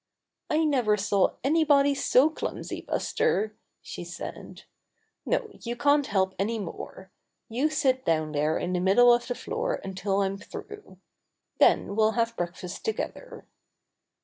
[0.49, 4.63] never saw anybody so clumsy, Buster," she said.
[5.27, 7.11] "No, you can't help any more.
[7.49, 10.97] You sit down there in the middle of the floor until I'm through.
[11.59, 13.45] Then we'll have breakfast to gether."